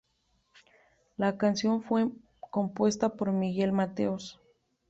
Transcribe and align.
La 1.15 1.37
canción 1.37 1.83
fue 1.83 2.09
compuesta 2.49 3.09
por 3.13 3.33
Miguel 3.33 3.71
Mateos. 3.71 4.39